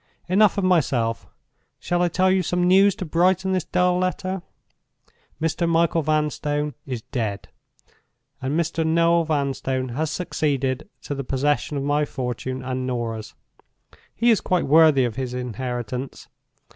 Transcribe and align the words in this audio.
"Enough 0.27 0.57
of 0.57 0.63
myself! 0.63 1.27
Shall 1.79 2.01
I 2.01 2.07
tell 2.07 2.31
you 2.31 2.41
some 2.41 2.67
news 2.67 2.95
to 2.95 3.05
brighten 3.05 3.51
this 3.51 3.65
dull 3.65 3.99
letter? 3.99 4.41
Mr. 5.39 5.69
Michael 5.69 6.01
Vanstone 6.01 6.73
is 6.87 7.03
dead, 7.03 7.49
and 8.41 8.59
Mr. 8.59 8.83
Noel 8.83 9.25
Vanstone 9.25 9.89
has 9.89 10.09
succeeded 10.09 10.89
to 11.03 11.13
the 11.13 11.23
possession 11.23 11.77
of 11.77 11.83
my 11.83 12.03
fortune 12.05 12.63
and 12.63 12.87
Norah's. 12.87 13.35
He 14.15 14.31
is 14.31 14.41
quite 14.41 14.65
worthy 14.65 15.05
of 15.05 15.17
his 15.17 15.35
inheritance. 15.35 16.27